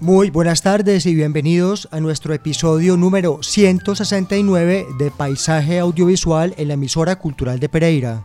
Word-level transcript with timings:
Muy 0.00 0.30
buenas 0.30 0.62
tardes 0.62 1.04
y 1.04 1.14
bienvenidos 1.14 1.86
a 1.90 2.00
nuestro 2.00 2.32
episodio 2.32 2.96
número 2.96 3.42
169 3.42 4.86
de 4.98 5.10
Paisaje 5.10 5.78
Audiovisual 5.78 6.54
en 6.56 6.68
la 6.68 6.74
emisora 6.74 7.16
cultural 7.16 7.60
de 7.60 7.68
Pereira. 7.68 8.24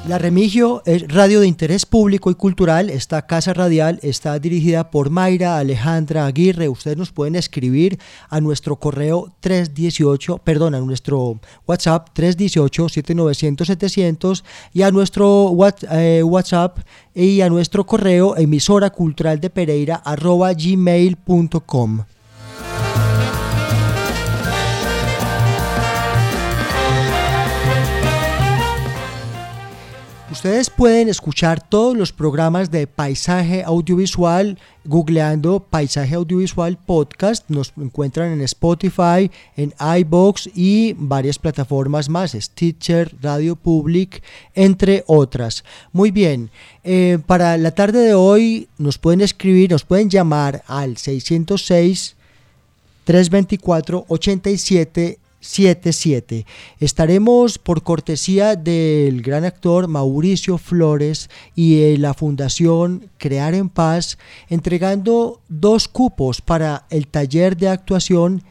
La 0.08 0.16
Remigio 0.16 0.80
es 0.86 1.06
radio 1.06 1.40
de 1.40 1.46
interés 1.46 1.84
público 1.84 2.30
y 2.30 2.34
cultural. 2.34 2.88
Esta 2.88 3.26
casa 3.26 3.52
radial 3.52 4.00
está 4.02 4.38
dirigida 4.38 4.90
por 4.90 5.10
Mayra 5.10 5.58
Alejandra 5.58 6.24
Aguirre. 6.24 6.70
Ustedes 6.70 6.96
nos 6.96 7.12
pueden 7.12 7.36
escribir 7.36 7.98
a 8.30 8.40
nuestro 8.40 8.76
correo 8.76 9.34
318, 9.40 10.38
perdón, 10.38 10.74
a 10.74 10.80
nuestro 10.80 11.38
WhatsApp 11.66 12.08
318-7900-700 12.14 14.44
y 14.72 14.80
a 14.80 14.90
nuestro 14.90 15.54
eh, 15.90 16.22
WhatsApp 16.22 16.78
y 17.14 17.42
a 17.42 17.50
nuestro 17.50 17.84
correo 17.84 18.34
emisora 18.38 18.88
cultural 18.88 19.40
de 19.40 19.50
Pereira 19.50 19.96
arroba 19.96 20.54
gmail.com. 20.54 22.04
Ustedes 30.30 30.68
pueden 30.68 31.08
escuchar 31.08 31.66
todos 31.66 31.96
los 31.96 32.12
programas 32.12 32.70
de 32.70 32.86
Paisaje 32.86 33.64
Audiovisual 33.64 34.58
googleando 34.84 35.60
Paisaje 35.60 36.14
Audiovisual 36.14 36.76
Podcast. 36.76 37.48
Nos 37.48 37.72
encuentran 37.78 38.32
en 38.32 38.42
Spotify, 38.42 39.30
en 39.56 39.72
iBox 40.00 40.50
y 40.54 40.94
varias 40.98 41.38
plataformas 41.38 42.10
más, 42.10 42.32
Stitcher, 42.32 43.16
Radio 43.22 43.56
Public, 43.56 44.22
entre 44.54 45.02
otras. 45.06 45.64
Muy 45.92 46.10
bien, 46.10 46.50
eh, 46.84 47.18
para 47.26 47.56
la 47.56 47.70
tarde 47.70 48.00
de 48.00 48.14
hoy 48.14 48.68
nos 48.76 48.98
pueden 48.98 49.22
escribir, 49.22 49.70
nos 49.70 49.84
pueden 49.84 50.10
llamar 50.10 50.62
al 50.66 50.98
606 50.98 52.16
324 53.04 54.04
87 54.08 55.18
77. 55.40 56.46
Estaremos 56.80 57.58
por 57.58 57.82
cortesía 57.82 58.56
del 58.56 59.22
gran 59.22 59.44
actor 59.44 59.88
Mauricio 59.88 60.58
Flores 60.58 61.30
y 61.54 61.96
la 61.96 62.14
Fundación 62.14 63.10
Crear 63.18 63.54
en 63.54 63.68
Paz 63.68 64.18
entregando 64.48 65.40
dos 65.48 65.88
cupos 65.88 66.40
para 66.40 66.86
el 66.90 67.06
taller 67.06 67.56
de 67.56 67.68
actuación 67.68 68.42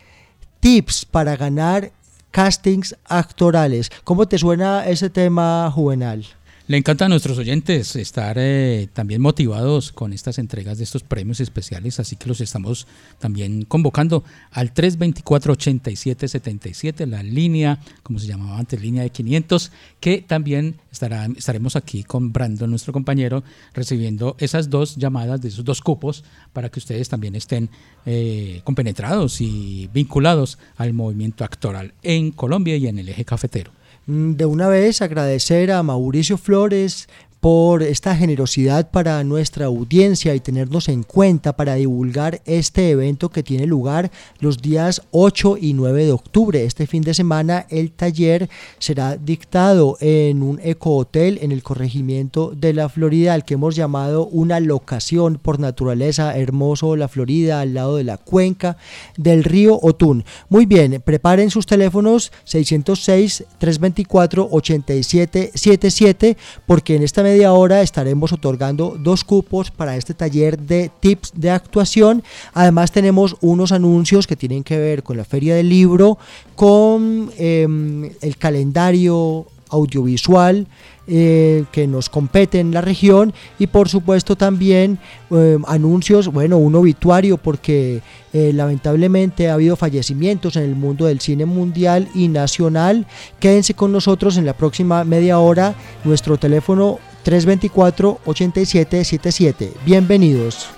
Tips 0.60 1.06
para 1.06 1.36
ganar 1.36 1.92
castings 2.32 2.96
actorales. 3.06 3.92
¿Cómo 4.04 4.28
te 4.28 4.38
suena 4.38 4.86
ese 4.88 5.10
tema, 5.10 5.72
Juvenal? 5.74 6.37
Le 6.68 6.76
encanta 6.76 7.06
a 7.06 7.10
nuestros 7.10 7.38
oyentes 7.38 7.96
estar 7.96 8.36
eh, 8.38 8.90
también 8.92 9.22
motivados 9.22 9.94
con 9.94 10.12
estas 10.12 10.38
entregas 10.38 10.78
de 10.78 10.84
estos 10.84 11.02
premios 11.02 11.40
especiales, 11.40 12.02
así 12.02 12.18
que 12.18 12.28
los 12.28 12.42
estamos 12.42 12.88
también 13.20 13.64
convocando 13.64 14.26
al 14.52 14.74
324-8777, 14.74 17.06
la 17.06 17.24
línea, 17.24 17.80
como 18.04 18.20
se 18.20 18.28
llamaba 18.28 18.58
antes, 18.58 18.82
línea 18.82 19.04
de 19.04 19.12
500, 19.12 19.72
que 20.02 20.22
también 20.22 20.76
estará, 20.92 21.30
estaremos 21.38 21.78
aquí 21.78 22.04
con 22.04 22.34
Brandon, 22.34 22.70
nuestro 22.70 22.92
compañero, 22.92 23.46
recibiendo 23.74 24.36
esas 24.38 24.70
dos 24.70 24.98
llamadas 24.98 25.40
de 25.40 25.48
esos 25.48 25.64
dos 25.64 25.80
cupos 25.80 26.26
para 26.52 26.68
que 26.68 26.80
ustedes 26.80 27.08
también 27.08 27.36
estén 27.36 27.70
eh, 28.06 28.60
compenetrados 28.66 29.40
y 29.40 29.90
vinculados 29.94 30.58
al 30.76 30.92
movimiento 30.92 31.46
actoral 31.46 31.94
en 32.04 32.32
Colombia 32.32 32.76
y 32.76 32.88
en 32.88 33.00
el 33.00 33.08
eje 33.08 33.24
cafetero. 33.24 33.77
Mm, 34.08 34.34
De 34.36 34.46
una 34.46 34.68
vez 34.70 35.02
agradecer 35.02 35.72
a 35.72 35.84
Mauricio 35.84 36.38
Flores 36.38 37.08
por 37.40 37.84
esta 37.84 38.16
generosidad 38.16 38.90
para 38.90 39.24
nuestra 39.24 39.68
audiencia 39.68 40.34
y 40.34 40.40
tenernos 40.40 40.90
en 40.90 41.04
cuenta 41.04 41.56
para 41.56 41.76
divulgar 41.76 42.42
este 42.46 42.90
evento 42.90 43.30
que 43.30 43.44
tiene 43.44 43.68
lugar 43.68 44.12
los 44.40 44.58
días 44.58 45.04
8 45.12 45.58
y 45.60 45.74
9 45.74 46.06
de 46.06 46.12
octubre. 46.12 46.64
Este 46.64 46.88
fin 46.88 47.04
de 47.04 47.14
semana 47.14 47.66
el 47.70 47.92
taller 47.92 48.50
será 48.80 49.18
dictado 49.18 49.98
en 50.00 50.42
un 50.42 50.60
ecohotel 50.64 51.38
en 51.42 51.52
el 51.52 51.64
corregimiento 51.64 52.54
de 52.56 52.74
la 52.74 52.90
Florida, 52.90 53.34
al 53.34 53.46
que 53.46 53.54
hemos 53.54 53.76
llamado 53.76 54.26
una 54.28 54.60
locación 54.60 55.40
por 55.42 55.60
naturaleza 55.60 56.38
hermoso 56.38 56.96
la 56.96 57.08
Florida, 57.08 57.62
al 57.62 57.74
lado 57.74 57.98
de 57.98 58.04
la 58.04 58.18
cuenca 58.18 58.78
del 59.18 59.44
río 59.44 59.80
Otún. 59.82 60.26
Muy 60.50 60.66
bien, 60.66 61.02
preparen 61.06 61.52
sus 61.52 61.66
teléfonos 61.66 62.32
606 62.46 63.46
324 63.60 64.48
8777 64.52 66.38
porque 66.66 66.96
en 66.96 67.04
esta 67.04 67.27
media 67.28 67.52
hora 67.52 67.82
estaremos 67.82 68.32
otorgando 68.32 68.96
dos 68.98 69.26
cupos 69.26 69.70
para 69.70 69.98
este 69.98 70.14
taller 70.14 70.58
de 70.58 70.90
tips 71.02 71.34
de 71.36 71.50
actuación. 71.52 72.24
Además 72.54 72.94
tenemos 72.94 73.36
unos 73.42 73.74
anuncios 73.74 74.28
que 74.28 74.38
tienen 74.38 74.64
que 74.64 74.78
ver 74.78 75.04
con 75.04 75.18
la 75.18 75.26
feria 75.26 75.56
del 75.56 75.68
libro, 75.68 76.18
con 76.56 77.30
em, 77.38 78.10
el 78.22 78.38
calendario 78.38 79.46
audiovisual 79.70 80.68
eh, 81.10 81.64
que 81.72 81.88
nos 81.88 82.10
compete 82.10 82.60
en 82.60 82.74
la 82.74 82.82
región 82.82 83.34
y 83.60 83.68
por 83.68 83.88
supuesto 83.88 84.36
también 84.36 85.00
eh, 85.32 85.58
anuncios, 85.68 86.28
bueno, 86.28 86.58
un 86.58 86.76
obituario 86.76 87.38
porque 87.38 88.02
eh, 88.34 88.52
lamentablemente 88.54 89.50
ha 89.50 89.54
habido 89.54 89.76
fallecimientos 89.78 90.58
en 90.58 90.64
el 90.64 90.76
mundo 90.76 91.06
del 91.06 91.20
cine 91.22 91.46
mundial 91.46 92.10
y 92.14 92.28
nacional. 92.28 93.06
Quédense 93.40 93.74
con 93.74 93.92
nosotros 93.92 94.38
en 94.38 94.46
la 94.46 94.54
próxima 94.54 95.04
media 95.06 95.40
hora, 95.40 95.76
nuestro 96.04 96.38
teléfono 96.38 97.00
324-8777. 97.28 99.74
Bienvenidos. 99.86 100.70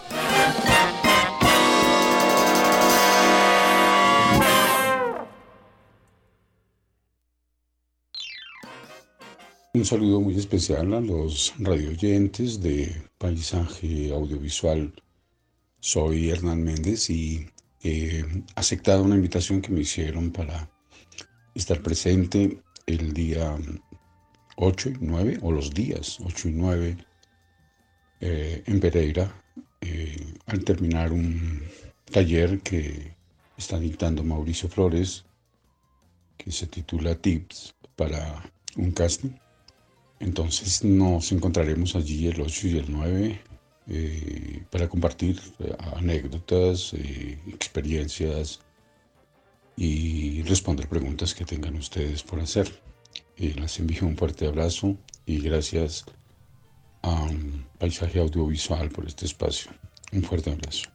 Un 9.75 9.85
saludo 9.85 10.19
muy 10.21 10.35
especial 10.35 10.95
a 10.95 10.99
los 10.99 11.53
radioyentes 11.59 12.59
de 12.59 13.03
Paisaje 13.19 14.11
Audiovisual. 14.11 14.91
Soy 15.79 16.31
Hernán 16.31 16.63
Méndez 16.63 17.11
y 17.11 17.47
he 17.83 18.25
aceptado 18.55 19.03
una 19.03 19.13
invitación 19.15 19.61
que 19.61 19.71
me 19.71 19.81
hicieron 19.81 20.31
para 20.31 20.71
estar 21.53 21.83
presente 21.83 22.63
el 22.87 23.13
día 23.13 23.55
8 24.61 24.89
y 24.89 24.97
9, 24.99 25.39
o 25.41 25.51
los 25.51 25.73
días 25.73 26.19
8 26.23 26.49
y 26.49 26.51
9 26.51 26.97
eh, 28.19 28.63
en 28.65 28.79
Pereira, 28.81 29.33
eh, 29.79 30.33
al 30.47 30.63
terminar 30.65 31.13
un 31.13 31.61
taller 32.11 32.59
que 32.59 33.15
está 33.57 33.79
dictando 33.79 34.23
Mauricio 34.23 34.67
Flores, 34.67 35.25
que 36.37 36.51
se 36.51 36.67
titula 36.67 37.15
Tips 37.15 37.73
para 37.95 38.51
un 38.75 38.91
casting. 38.91 39.31
Entonces 40.19 40.83
nos 40.83 41.31
encontraremos 41.31 41.95
allí 41.95 42.27
el 42.27 42.41
8 42.41 42.67
y 42.67 42.77
el 42.77 42.85
9 42.89 43.41
eh, 43.87 44.63
para 44.69 44.89
compartir 44.89 45.39
anécdotas, 45.95 46.93
experiencias 47.47 48.59
y 49.77 50.41
responder 50.43 50.89
preguntas 50.89 51.33
que 51.33 51.45
tengan 51.45 51.75
ustedes 51.75 52.23
por 52.23 52.41
hacer. 52.41 52.69
Les 53.39 53.79
envío 53.79 54.05
un 54.05 54.17
fuerte 54.17 54.47
abrazo 54.47 54.97
y 55.25 55.39
gracias 55.39 56.05
a 57.01 57.27
Paisaje 57.77 58.19
Audiovisual 58.19 58.89
por 58.89 59.07
este 59.07 59.25
espacio. 59.25 59.71
Un 60.11 60.23
fuerte 60.23 60.51
abrazo. 60.51 60.89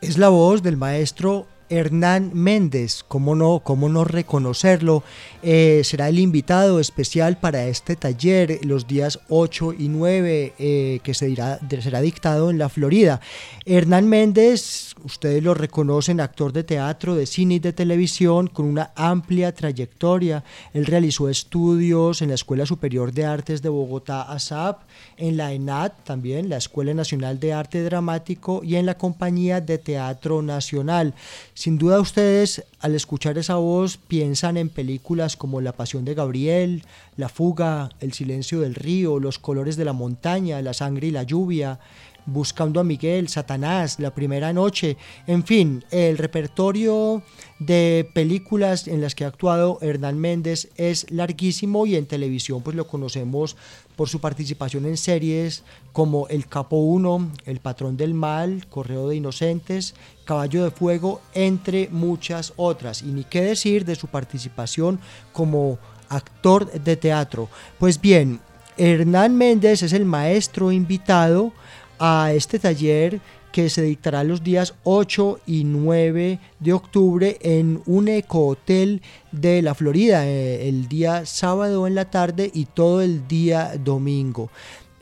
Es 0.00 0.18
la 0.18 0.30
voz 0.30 0.62
del 0.62 0.76
maestro 0.76 1.46
Hernán 1.68 2.30
Méndez, 2.34 3.04
cómo 3.06 3.34
no, 3.34 3.60
cómo 3.60 3.88
no 3.88 4.04
reconocerlo, 4.04 5.02
eh, 5.42 5.82
será 5.84 6.08
el 6.08 6.18
invitado 6.18 6.80
especial 6.80 7.38
para 7.38 7.66
este 7.66 7.96
taller 7.96 8.60
los 8.64 8.86
días 8.86 9.20
8 9.28 9.74
y 9.78 9.88
9 9.88 10.54
eh, 10.58 11.00
que 11.02 11.14
será 11.14 11.58
dictado 12.00 12.50
en 12.50 12.58
la 12.58 12.68
Florida. 12.68 13.20
Hernán 13.64 14.08
Méndez, 14.08 14.94
ustedes 15.04 15.42
lo 15.42 15.54
reconocen, 15.54 16.20
actor 16.20 16.52
de 16.52 16.64
teatro, 16.64 17.14
de 17.14 17.26
cine 17.26 17.54
y 17.54 17.58
de 17.58 17.72
televisión 17.72 18.46
con 18.46 18.66
una 18.66 18.92
amplia 18.94 19.54
trayectoria. 19.54 20.44
Él 20.74 20.86
realizó 20.86 21.28
estudios 21.28 22.22
en 22.22 22.28
la 22.28 22.34
Escuela 22.34 22.66
Superior 22.66 23.12
de 23.12 23.24
Artes 23.24 23.62
de 23.62 23.68
Bogotá, 23.68 24.22
ASAP, 24.22 24.82
en 25.16 25.36
la 25.36 25.52
ENAT 25.52 26.04
también, 26.04 26.48
la 26.48 26.56
Escuela 26.56 26.94
Nacional 26.94 27.38
de 27.38 27.52
Arte 27.52 27.82
Dramático 27.82 28.62
y 28.64 28.76
en 28.76 28.86
la 28.86 28.98
Compañía 28.98 29.60
de 29.60 29.78
Teatro 29.78 30.42
Nacional. 30.42 31.14
Sin 31.54 31.76
duda 31.76 32.00
ustedes 32.00 32.64
al 32.80 32.94
escuchar 32.94 33.36
esa 33.36 33.56
voz 33.56 33.98
piensan 33.98 34.56
en 34.56 34.70
películas 34.70 35.36
como 35.36 35.60
La 35.60 35.72
Pasión 35.72 36.04
de 36.06 36.14
Gabriel, 36.14 36.82
La 37.16 37.28
Fuga, 37.28 37.90
El 38.00 38.14
Silencio 38.14 38.60
del 38.60 38.74
Río, 38.74 39.18
Los 39.18 39.38
Colores 39.38 39.76
de 39.76 39.84
la 39.84 39.92
Montaña, 39.92 40.62
La 40.62 40.72
Sangre 40.72 41.08
y 41.08 41.10
la 41.10 41.24
Lluvia, 41.24 41.78
Buscando 42.26 42.80
a 42.80 42.84
Miguel, 42.84 43.28
Satanás, 43.28 43.98
La 43.98 44.14
Primera 44.14 44.52
Noche, 44.52 44.96
en 45.26 45.44
fin, 45.44 45.84
el 45.90 46.18
repertorio 46.18 47.22
de 47.58 48.08
películas 48.14 48.88
en 48.88 49.00
las 49.00 49.14
que 49.14 49.24
ha 49.24 49.28
actuado 49.28 49.78
Hernán 49.80 50.18
Méndez 50.18 50.68
es 50.76 51.10
larguísimo 51.10 51.86
y 51.86 51.96
en 51.96 52.06
televisión 52.06 52.62
pues 52.62 52.76
lo 52.76 52.86
conocemos 52.86 53.56
por 53.96 54.08
su 54.08 54.20
participación 54.20 54.86
en 54.86 54.96
series 54.96 55.62
como 55.92 56.26
El 56.28 56.46
Capo 56.46 56.76
1, 56.76 57.32
El 57.44 57.60
Patrón 57.60 57.96
del 57.96 58.14
Mal, 58.14 58.66
Correo 58.68 59.08
de 59.08 59.16
Inocentes, 59.16 59.94
Caballo 60.24 60.64
de 60.64 60.70
Fuego, 60.70 61.20
entre 61.34 61.88
muchas 61.90 62.52
otras. 62.56 63.02
Y 63.02 63.06
ni 63.06 63.24
qué 63.24 63.42
decir 63.42 63.84
de 63.84 63.94
su 63.94 64.08
participación 64.08 64.98
como 65.32 65.78
actor 66.08 66.70
de 66.70 66.96
teatro. 66.96 67.48
Pues 67.78 68.00
bien, 68.00 68.40
Hernán 68.76 69.36
Méndez 69.36 69.82
es 69.82 69.92
el 69.92 70.04
maestro 70.04 70.72
invitado 70.72 71.52
a 71.98 72.32
este 72.32 72.58
taller 72.58 73.20
que 73.52 73.68
se 73.68 73.82
dictará 73.82 74.24
los 74.24 74.42
días 74.42 74.74
8 74.82 75.40
y 75.46 75.64
9 75.64 76.40
de 76.58 76.72
octubre 76.72 77.36
en 77.42 77.82
un 77.86 78.08
ecohotel 78.08 79.02
de 79.30 79.62
la 79.62 79.74
Florida, 79.74 80.26
eh, 80.26 80.68
el 80.68 80.88
día 80.88 81.26
sábado 81.26 81.86
en 81.86 81.94
la 81.94 82.10
tarde 82.10 82.50
y 82.52 82.64
todo 82.64 83.02
el 83.02 83.28
día 83.28 83.74
domingo. 83.78 84.50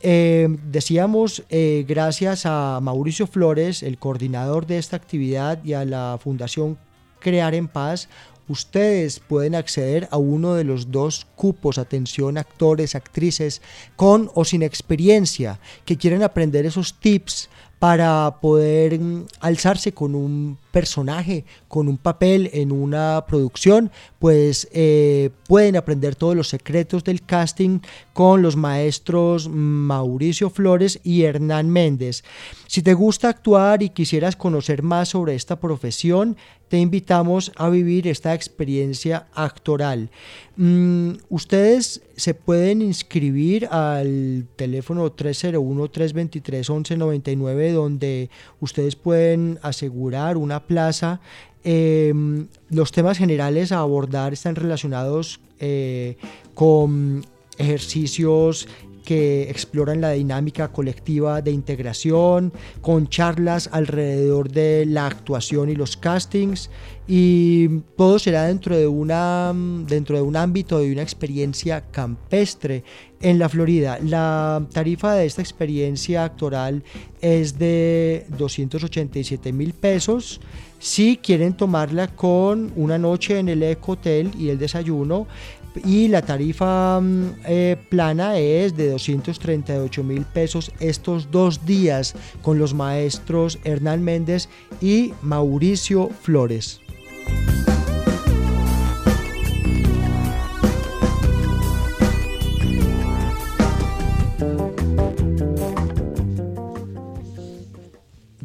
Eh, 0.02 0.48
decíamos, 0.64 1.44
eh, 1.50 1.84
gracias 1.86 2.44
a 2.44 2.80
Mauricio 2.82 3.26
Flores, 3.26 3.82
el 3.82 3.98
coordinador 3.98 4.66
de 4.66 4.78
esta 4.78 4.96
actividad, 4.96 5.62
y 5.62 5.74
a 5.74 5.84
la 5.84 6.18
Fundación 6.22 6.78
Crear 7.20 7.54
en 7.54 7.68
Paz, 7.68 8.08
ustedes 8.50 9.20
pueden 9.20 9.54
acceder 9.54 10.08
a 10.10 10.18
uno 10.18 10.54
de 10.54 10.64
los 10.64 10.90
dos 10.90 11.26
cupos, 11.36 11.78
atención, 11.78 12.36
actores, 12.36 12.94
actrices, 12.94 13.62
con 13.96 14.30
o 14.34 14.44
sin 14.44 14.62
experiencia, 14.62 15.60
que 15.84 15.96
quieren 15.96 16.22
aprender 16.22 16.66
esos 16.66 16.94
tips 16.98 17.48
para 17.78 18.36
poder 18.42 19.00
mm, 19.00 19.26
alzarse 19.40 19.92
con 19.92 20.14
un 20.14 20.58
personaje, 20.70 21.44
con 21.66 21.88
un 21.88 21.96
papel 21.96 22.50
en 22.52 22.72
una 22.72 23.24
producción, 23.26 23.90
pues 24.18 24.68
eh, 24.72 25.30
pueden 25.48 25.76
aprender 25.76 26.14
todos 26.14 26.36
los 26.36 26.48
secretos 26.48 27.04
del 27.04 27.22
casting 27.22 27.80
con 28.12 28.42
los 28.42 28.54
maestros 28.56 29.48
Mauricio 29.48 30.50
Flores 30.50 31.00
y 31.02 31.22
Hernán 31.22 31.70
Méndez. 31.70 32.22
Si 32.70 32.82
te 32.82 32.94
gusta 32.94 33.28
actuar 33.28 33.82
y 33.82 33.88
quisieras 33.88 34.36
conocer 34.36 34.84
más 34.84 35.08
sobre 35.08 35.34
esta 35.34 35.58
profesión, 35.58 36.36
te 36.68 36.78
invitamos 36.78 37.50
a 37.56 37.68
vivir 37.68 38.06
esta 38.06 38.32
experiencia 38.32 39.26
actoral. 39.34 40.08
Mm, 40.54 41.14
ustedes 41.30 42.00
se 42.14 42.32
pueden 42.32 42.80
inscribir 42.80 43.66
al 43.72 44.46
teléfono 44.54 45.10
301-323-1199 45.10 47.72
donde 47.72 48.30
ustedes 48.60 48.94
pueden 48.94 49.58
asegurar 49.62 50.36
una 50.36 50.64
plaza. 50.64 51.20
Em, 51.64 52.46
los 52.68 52.92
temas 52.92 53.18
generales 53.18 53.72
a 53.72 53.80
abordar 53.80 54.32
están 54.32 54.54
relacionados 54.54 55.40
eh, 55.58 56.16
con 56.54 57.26
ejercicios 57.58 58.68
que 59.04 59.50
exploran 59.50 60.00
la 60.00 60.10
dinámica 60.10 60.68
colectiva 60.68 61.42
de 61.42 61.50
integración, 61.50 62.52
con 62.80 63.08
charlas 63.08 63.68
alrededor 63.72 64.50
de 64.50 64.86
la 64.86 65.06
actuación 65.06 65.70
y 65.70 65.74
los 65.74 65.96
castings, 65.96 66.70
y 67.12 67.80
todo 67.96 68.20
será 68.20 68.44
dentro 68.44 68.76
de, 68.76 68.86
una, 68.86 69.52
dentro 69.86 70.14
de 70.14 70.22
un 70.22 70.36
ámbito 70.36 70.78
de 70.78 70.92
una 70.92 71.02
experiencia 71.02 71.80
campestre 71.90 72.84
en 73.20 73.38
la 73.38 73.48
Florida. 73.48 73.98
La 74.00 74.64
tarifa 74.72 75.14
de 75.14 75.26
esta 75.26 75.42
experiencia 75.42 76.24
actoral 76.24 76.84
es 77.20 77.58
de 77.58 78.26
287 78.38 79.52
mil 79.52 79.74
pesos. 79.74 80.40
Si 80.78 81.16
quieren 81.16 81.54
tomarla 81.54 82.08
con 82.14 82.72
una 82.76 82.96
noche 82.96 83.38
en 83.38 83.48
el 83.48 83.62
Eco 83.62 83.92
Hotel 83.92 84.30
y 84.38 84.48
el 84.48 84.58
desayuno, 84.58 85.26
y 85.84 86.08
la 86.08 86.22
tarifa 86.22 87.00
mm, 87.00 87.24
eh, 87.46 87.76
plana 87.88 88.38
es 88.38 88.76
de 88.76 88.90
238 88.90 90.04
mil 90.04 90.24
pesos 90.24 90.72
estos 90.80 91.30
dos 91.30 91.64
días 91.66 92.14
con 92.42 92.58
los 92.58 92.74
maestros 92.74 93.58
Hernán 93.64 94.02
Méndez 94.02 94.48
y 94.80 95.12
Mauricio 95.22 96.10
Flores. 96.22 96.80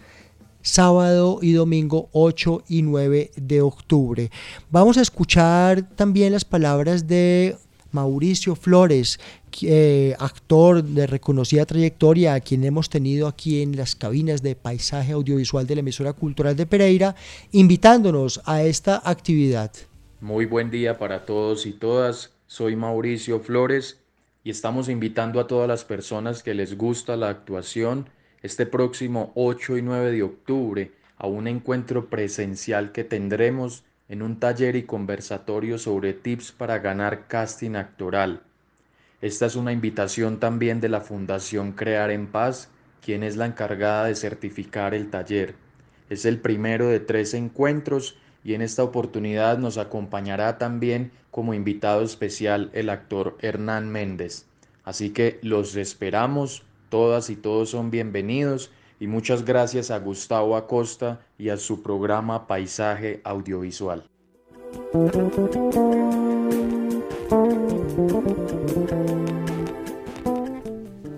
sábado 0.63 1.37
y 1.43 1.51
domingo 1.51 2.09
8 2.11 2.63
y 2.69 2.81
9 2.81 3.33
de 3.35 3.61
octubre. 3.61 4.31
Vamos 4.71 4.97
a 4.97 5.01
escuchar 5.01 5.87
también 5.95 6.31
las 6.31 6.43
palabras 6.43 7.05
de 7.05 7.55
Mauricio 7.95 8.55
Flores, 8.55 9.19
eh, 9.63 10.15
actor 10.19 10.83
de 10.83 11.07
reconocida 11.07 11.65
trayectoria, 11.65 12.35
a 12.35 12.41
quien 12.41 12.63
hemos 12.63 12.89
tenido 12.89 13.27
aquí 13.27 13.61
en 13.63 13.75
las 13.75 13.95
cabinas 13.95 14.43
de 14.43 14.55
paisaje 14.55 15.13
audiovisual 15.13 15.65
de 15.65 15.75
la 15.75 15.79
emisora 15.79 16.13
cultural 16.13 16.55
de 16.55 16.65
Pereira, 16.67 17.15
invitándonos 17.51 18.41
a 18.45 18.61
esta 18.63 19.01
actividad. 19.03 19.71
Muy 20.21 20.45
buen 20.45 20.69
día 20.69 20.97
para 20.97 21.25
todos 21.25 21.65
y 21.65 21.71
todas. 21.71 22.31
Soy 22.47 22.75
Mauricio 22.75 23.39
Flores 23.39 23.97
y 24.43 24.49
estamos 24.49 24.89
invitando 24.89 25.39
a 25.39 25.47
todas 25.47 25.67
las 25.67 25.85
personas 25.85 26.43
que 26.43 26.53
les 26.53 26.77
gusta 26.77 27.15
la 27.15 27.29
actuación 27.29 28.09
este 28.43 28.65
próximo 28.65 29.31
8 29.35 29.77
y 29.77 29.81
9 29.81 30.11
de 30.11 30.21
octubre 30.21 30.91
a 31.17 31.27
un 31.27 31.47
encuentro 31.47 32.09
presencial 32.09 32.91
que 32.91 33.03
tendremos 33.03 33.83
en 34.07 34.21
un 34.21 34.39
taller 34.39 34.75
y 34.75 34.83
conversatorio 34.83 35.77
sobre 35.77 36.13
tips 36.13 36.51
para 36.51 36.79
ganar 36.79 37.27
casting 37.27 37.75
actoral. 37.75 38.41
Esta 39.21 39.47
es 39.47 39.55
una 39.55 39.71
invitación 39.71 40.39
también 40.39 40.81
de 40.81 40.89
la 40.89 41.01
Fundación 41.01 41.71
Crear 41.71 42.11
en 42.11 42.27
Paz, 42.27 42.69
quien 43.01 43.23
es 43.23 43.37
la 43.37 43.45
encargada 43.45 44.05
de 44.05 44.15
certificar 44.15 44.93
el 44.93 45.09
taller. 45.09 45.55
Es 46.09 46.25
el 46.25 46.39
primero 46.39 46.87
de 46.87 46.99
tres 46.99 47.33
encuentros 47.33 48.17
y 48.43 48.53
en 48.53 48.61
esta 48.61 48.83
oportunidad 48.83 49.57
nos 49.57 49.77
acompañará 49.77 50.59
también 50.59 51.11
como 51.31 51.53
invitado 51.53 52.03
especial 52.03 52.69
el 52.73 52.89
actor 52.89 53.37
Hernán 53.41 53.89
Méndez. 53.89 54.45
Así 54.83 55.09
que 55.09 55.39
los 55.41 55.75
esperamos, 55.75 56.63
todas 56.89 57.31
y 57.31 57.35
todos 57.35 57.71
son 57.71 57.89
bienvenidos 57.89 58.71
y 58.99 59.07
muchas 59.07 59.43
gracias 59.43 59.91
a 59.91 59.99
Gustavo 59.99 60.55
Acosta 60.55 61.19
y 61.37 61.49
a 61.49 61.57
su 61.57 61.81
programa 61.81 62.47
Paisaje 62.47 63.21
Audiovisual. 63.23 64.03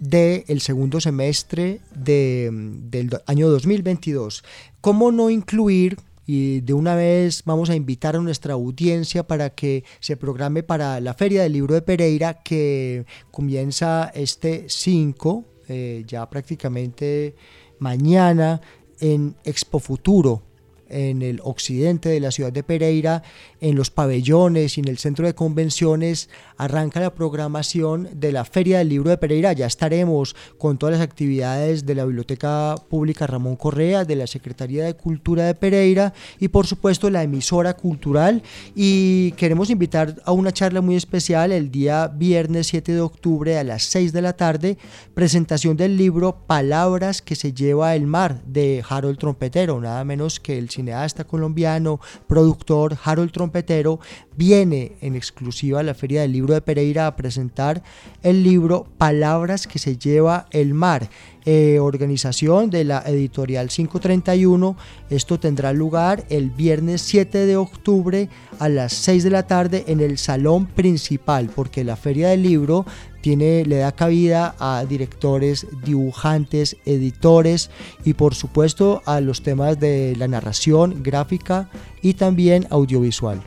del 0.00 0.60
segundo 0.60 1.00
semestre 1.00 1.80
del 1.94 3.18
año 3.24 3.48
2022. 3.48 4.44
¿Cómo 4.82 5.12
no 5.12 5.30
incluir 5.30 5.96
y 6.26 6.60
de 6.60 6.74
una 6.74 6.94
vez 6.94 7.42
vamos 7.46 7.70
a 7.70 7.74
invitar 7.74 8.16
a 8.16 8.20
nuestra 8.20 8.52
audiencia 8.52 9.26
para 9.26 9.48
que 9.48 9.82
se 10.00 10.18
programe 10.18 10.62
para 10.62 11.00
la 11.00 11.14
Feria 11.14 11.42
del 11.42 11.54
Libro 11.54 11.72
de 11.72 11.80
Pereira 11.80 12.42
que 12.42 13.06
comienza 13.30 14.12
este 14.14 14.66
5, 14.68 15.44
eh, 15.68 16.04
ya 16.06 16.28
prácticamente 16.28 17.34
mañana 17.78 18.60
en 19.00 19.36
Expo 19.42 19.78
Futuro 19.78 20.42
en 20.88 21.22
el 21.22 21.40
occidente 21.42 22.08
de 22.08 22.20
la 22.20 22.30
ciudad 22.30 22.52
de 22.52 22.62
Pereira, 22.62 23.22
en 23.60 23.76
los 23.76 23.90
pabellones 23.90 24.76
y 24.76 24.80
en 24.80 24.88
el 24.88 24.98
centro 24.98 25.26
de 25.26 25.34
convenciones, 25.34 26.28
arranca 26.56 27.00
la 27.00 27.14
programación 27.14 28.08
de 28.12 28.32
la 28.32 28.44
Feria 28.44 28.78
del 28.78 28.88
Libro 28.88 29.10
de 29.10 29.18
Pereira. 29.18 29.52
Ya 29.52 29.66
estaremos 29.66 30.36
con 30.58 30.78
todas 30.78 30.96
las 30.96 31.02
actividades 31.02 31.86
de 31.86 31.94
la 31.94 32.04
Biblioteca 32.04 32.74
Pública 32.88 33.26
Ramón 33.26 33.56
Correa, 33.56 34.04
de 34.04 34.16
la 34.16 34.26
Secretaría 34.26 34.84
de 34.84 34.94
Cultura 34.94 35.44
de 35.44 35.54
Pereira 35.54 36.12
y 36.38 36.48
por 36.48 36.66
supuesto 36.66 37.10
la 37.10 37.22
emisora 37.22 37.74
cultural. 37.74 38.42
Y 38.74 39.32
queremos 39.32 39.70
invitar 39.70 40.16
a 40.24 40.32
una 40.32 40.52
charla 40.52 40.80
muy 40.80 40.96
especial 40.96 41.52
el 41.52 41.70
día 41.70 42.08
viernes 42.08 42.68
7 42.68 42.92
de 42.92 43.00
octubre 43.00 43.58
a 43.58 43.64
las 43.64 43.84
6 43.84 44.12
de 44.12 44.22
la 44.22 44.34
tarde, 44.34 44.78
presentación 45.14 45.76
del 45.76 45.96
libro 45.96 46.38
Palabras 46.46 47.22
que 47.22 47.36
se 47.36 47.52
lleva 47.52 47.94
el 47.94 48.06
mar 48.06 48.42
de 48.46 48.84
Harold 48.88 49.18
Trompetero, 49.18 49.80
nada 49.80 50.04
menos 50.04 50.40
que 50.40 50.58
el 50.58 50.70
cineasta 50.76 51.24
colombiano, 51.24 52.00
productor 52.26 52.96
Harold 53.02 53.32
Trompetero, 53.32 53.98
viene 54.36 54.92
en 55.00 55.16
exclusiva 55.16 55.80
a 55.80 55.82
la 55.82 55.94
Feria 55.94 56.20
del 56.20 56.32
Libro 56.32 56.54
de 56.54 56.60
Pereira 56.60 57.06
a 57.06 57.16
presentar 57.16 57.82
el 58.22 58.42
libro 58.42 58.86
Palabras 58.98 59.66
que 59.66 59.78
se 59.78 59.96
lleva 59.96 60.46
el 60.50 60.74
mar. 60.74 61.08
Eh, 61.48 61.78
organización 61.78 62.70
de 62.70 62.82
la 62.82 63.04
editorial 63.06 63.68
531. 63.68 64.76
Esto 65.10 65.38
tendrá 65.38 65.72
lugar 65.72 66.24
el 66.28 66.50
viernes 66.50 67.02
7 67.02 67.46
de 67.46 67.56
octubre 67.56 68.28
a 68.58 68.68
las 68.68 68.92
6 68.94 69.22
de 69.22 69.30
la 69.30 69.46
tarde 69.46 69.84
en 69.86 70.00
el 70.00 70.18
salón 70.18 70.66
principal, 70.66 71.48
porque 71.54 71.84
la 71.84 71.94
Feria 71.94 72.30
del 72.30 72.42
Libro 72.42 72.84
tiene, 73.20 73.64
le 73.64 73.76
da 73.76 73.92
cabida 73.92 74.56
a 74.58 74.84
directores, 74.88 75.68
dibujantes, 75.84 76.78
editores 76.84 77.70
y 78.04 78.14
por 78.14 78.34
supuesto 78.34 79.02
a 79.06 79.20
los 79.20 79.42
temas 79.42 79.78
de 79.78 80.16
la 80.16 80.26
narración 80.26 81.00
gráfica 81.04 81.70
y 82.02 82.14
también 82.14 82.66
audiovisual. 82.70 83.40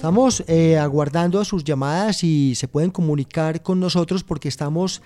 Estamos 0.00 0.42
eh, 0.46 0.78
aguardando 0.78 1.44
sus 1.44 1.62
llamadas 1.62 2.24
y 2.24 2.54
se 2.54 2.68
pueden 2.68 2.90
comunicar 2.90 3.62
con 3.62 3.80
nosotros 3.80 4.24
porque 4.24 4.48
estamos 4.48 5.02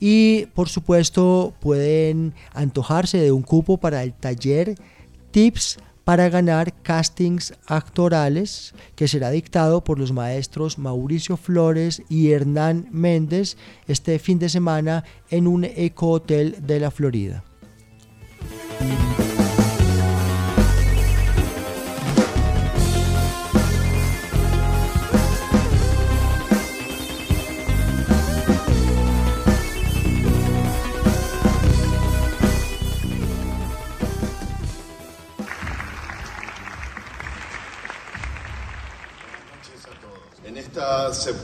Y 0.00 0.46
por 0.54 0.68
supuesto 0.68 1.52
pueden 1.60 2.34
antojarse 2.54 3.18
de 3.18 3.32
un 3.32 3.42
cupo 3.42 3.76
para 3.76 4.02
el 4.02 4.14
taller 4.14 4.74
Tips 5.30 5.78
para 6.04 6.28
ganar 6.28 6.72
castings 6.82 7.54
actorales 7.66 8.74
que 8.96 9.06
será 9.06 9.30
dictado 9.30 9.84
por 9.84 9.98
los 9.98 10.12
maestros 10.12 10.78
Mauricio 10.78 11.36
Flores 11.36 12.02
y 12.08 12.32
Hernán 12.32 12.88
Méndez 12.90 13.56
este 13.86 14.18
fin 14.18 14.38
de 14.38 14.48
semana 14.48 15.04
en 15.30 15.46
un 15.46 15.64
eco 15.64 16.10
hotel 16.10 16.56
de 16.66 16.80
la 16.80 16.90
Florida. 16.90 17.44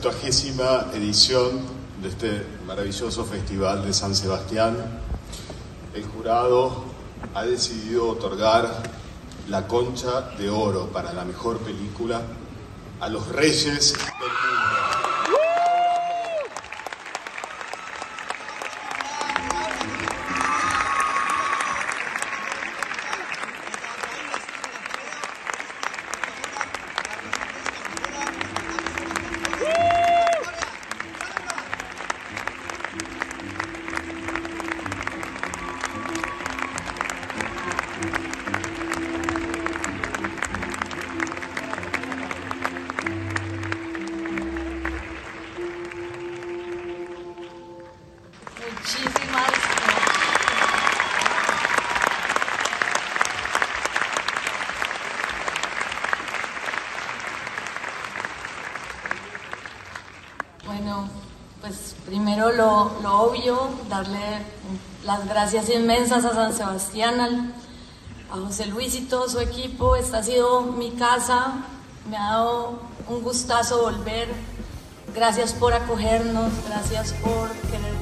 Septuagésima 0.07 0.87
edición 0.93 1.59
de 2.01 2.07
este 2.07 2.45
maravilloso 2.65 3.25
festival 3.25 3.85
de 3.85 3.91
San 3.91 4.15
Sebastián, 4.15 4.77
el 5.93 6.05
jurado 6.05 6.85
ha 7.35 7.43
decidido 7.43 8.07
otorgar 8.07 8.83
la 9.49 9.67
concha 9.67 10.21
de 10.37 10.49
oro 10.49 10.87
para 10.93 11.11
la 11.11 11.25
mejor 11.25 11.57
película 11.57 12.21
a 13.01 13.09
los 13.09 13.27
reyes 13.27 13.93
del 13.95 14.01
mundo. 14.01 14.86
Darle 63.89 64.19
las 65.03 65.27
gracias 65.27 65.69
inmensas 65.69 66.23
a 66.25 66.33
San 66.33 66.53
Sebastián, 66.53 67.53
a 68.31 68.35
José 68.35 68.67
Luis 68.67 68.95
y 68.95 69.01
todo 69.01 69.29
su 69.29 69.39
equipo. 69.39 69.95
Esta 69.95 70.19
ha 70.19 70.23
sido 70.23 70.61
mi 70.61 70.91
casa, 70.91 71.65
me 72.09 72.17
ha 72.17 72.31
dado 72.31 72.79
un 73.07 73.21
gustazo 73.21 73.81
volver. 73.81 74.29
Gracias 75.13 75.53
por 75.53 75.73
acogernos, 75.73 76.51
gracias 76.67 77.13
por 77.13 77.49
querer 77.69 77.96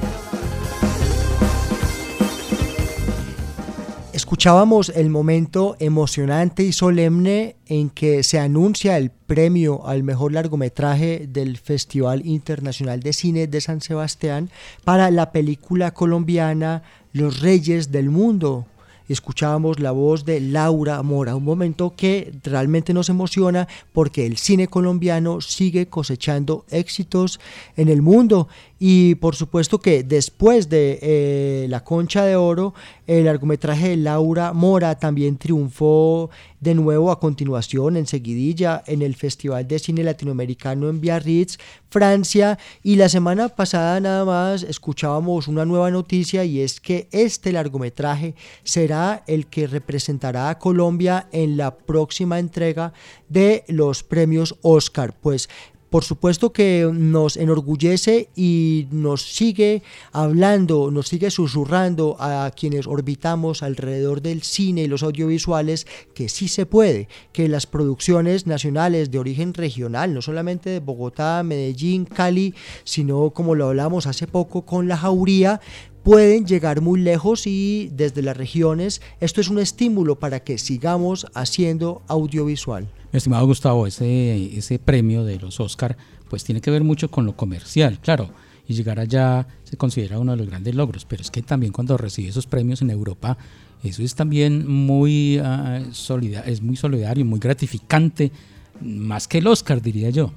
Escuchábamos 4.26 4.88
el 4.88 5.08
momento 5.08 5.76
emocionante 5.78 6.64
y 6.64 6.72
solemne 6.72 7.54
en 7.66 7.90
que 7.90 8.24
se 8.24 8.40
anuncia 8.40 8.98
el 8.98 9.10
premio 9.10 9.86
al 9.86 10.02
mejor 10.02 10.32
largometraje 10.32 11.28
del 11.28 11.58
Festival 11.58 12.26
Internacional 12.26 12.98
de 12.98 13.12
Cine 13.12 13.46
de 13.46 13.60
San 13.60 13.80
Sebastián 13.80 14.50
para 14.82 15.12
la 15.12 15.30
película 15.30 15.92
colombiana 15.92 16.82
Los 17.12 17.38
Reyes 17.38 17.92
del 17.92 18.10
Mundo, 18.10 18.66
escuchábamos 19.08 19.78
la 19.78 19.92
voz 19.92 20.24
de 20.24 20.40
Laura 20.40 21.02
Mora, 21.02 21.36
un 21.36 21.44
momento 21.44 21.94
que 21.96 22.32
realmente 22.42 22.92
nos 22.92 23.08
emociona 23.08 23.68
porque 23.92 24.26
el 24.26 24.36
cine 24.36 24.66
colombiano 24.66 25.40
sigue 25.40 25.86
cosechando 25.86 26.64
éxitos 26.70 27.40
en 27.76 27.88
el 27.88 28.02
mundo 28.02 28.48
y 28.78 29.14
por 29.16 29.36
supuesto 29.36 29.78
que 29.78 30.02
después 30.02 30.68
de 30.68 30.98
eh, 31.00 31.66
La 31.68 31.82
Concha 31.82 32.24
de 32.24 32.36
Oro, 32.36 32.74
el 33.06 33.24
largometraje 33.24 33.90
de 33.90 33.96
Laura 33.96 34.52
Mora 34.52 34.98
también 34.98 35.38
triunfó 35.38 36.28
de 36.60 36.74
nuevo 36.74 37.10
a 37.10 37.20
continuación, 37.20 37.96
en 37.96 38.06
seguidilla, 38.06 38.82
en 38.86 39.00
el 39.00 39.14
Festival 39.14 39.66
de 39.66 39.78
Cine 39.78 40.02
Latinoamericano 40.02 40.88
en 40.88 41.00
Biarritz, 41.00 41.58
Francia. 41.88 42.58
Y 42.82 42.96
la 42.96 43.08
semana 43.08 43.48
pasada 43.48 43.98
nada 44.00 44.24
más 44.24 44.62
escuchábamos 44.62 45.48
una 45.48 45.64
nueva 45.64 45.90
noticia 45.90 46.44
y 46.44 46.60
es 46.60 46.80
que 46.80 47.08
este 47.12 47.52
largometraje 47.52 48.34
será 48.62 49.22
el 49.26 49.46
que 49.46 49.66
representará 49.66 50.50
a 50.50 50.58
Colombia 50.58 51.28
en 51.32 51.56
la 51.56 51.76
próxima 51.76 52.38
entrega 52.38 52.92
de 53.28 53.64
los 53.68 54.02
premios 54.02 54.56
Oscar. 54.62 55.14
Pues 55.18 55.48
por 55.90 56.04
supuesto 56.04 56.52
que 56.52 56.88
nos 56.92 57.36
enorgullece 57.36 58.28
y 58.34 58.88
nos 58.90 59.22
sigue 59.22 59.82
hablando, 60.12 60.90
nos 60.90 61.08
sigue 61.08 61.30
susurrando 61.30 62.16
a 62.18 62.50
quienes 62.50 62.86
orbitamos 62.86 63.62
alrededor 63.62 64.22
del 64.22 64.42
cine 64.42 64.82
y 64.82 64.88
los 64.88 65.02
audiovisuales 65.02 65.86
que 66.14 66.28
sí 66.28 66.48
se 66.48 66.66
puede, 66.66 67.08
que 67.32 67.48
las 67.48 67.66
producciones 67.66 68.46
nacionales 68.46 69.10
de 69.10 69.18
origen 69.18 69.54
regional, 69.54 70.12
no 70.14 70.22
solamente 70.22 70.70
de 70.70 70.80
Bogotá, 70.80 71.42
Medellín, 71.42 72.04
Cali, 72.04 72.54
sino 72.84 73.30
como 73.30 73.54
lo 73.54 73.68
hablamos 73.68 74.06
hace 74.06 74.26
poco 74.26 74.66
con 74.66 74.88
la 74.88 74.96
Jauría, 74.96 75.60
pueden 76.06 76.46
llegar 76.46 76.82
muy 76.82 77.00
lejos 77.00 77.48
y 77.48 77.90
desde 77.92 78.22
las 78.22 78.36
regiones 78.36 79.02
esto 79.18 79.40
es 79.40 79.48
un 79.48 79.58
estímulo 79.58 80.20
para 80.20 80.38
que 80.38 80.56
sigamos 80.56 81.26
haciendo 81.34 82.02
audiovisual. 82.06 82.88
Estimado 83.12 83.44
Gustavo, 83.44 83.88
ese, 83.88 84.56
ese 84.56 84.78
premio 84.78 85.24
de 85.24 85.40
los 85.40 85.58
Oscar 85.58 85.96
pues 86.30 86.44
tiene 86.44 86.60
que 86.60 86.70
ver 86.70 86.84
mucho 86.84 87.10
con 87.10 87.26
lo 87.26 87.34
comercial, 87.36 87.98
claro, 87.98 88.30
y 88.68 88.74
llegar 88.74 89.00
allá 89.00 89.48
se 89.64 89.76
considera 89.76 90.20
uno 90.20 90.30
de 90.30 90.38
los 90.38 90.46
grandes 90.46 90.76
logros, 90.76 91.04
pero 91.04 91.22
es 91.22 91.32
que 91.32 91.42
también 91.42 91.72
cuando 91.72 91.96
recibe 91.96 92.28
esos 92.28 92.46
premios 92.46 92.82
en 92.82 92.90
Europa, 92.90 93.36
eso 93.82 94.04
es 94.04 94.14
también 94.14 94.64
muy, 94.68 95.40
uh, 95.40 95.90
es 95.90 96.62
muy 96.62 96.76
solidario, 96.76 97.24
muy 97.24 97.40
gratificante, 97.40 98.30
más 98.80 99.28
que 99.28 99.38
el 99.38 99.46
Oscar, 99.46 99.80
diría 99.82 100.10
yo. 100.10 100.32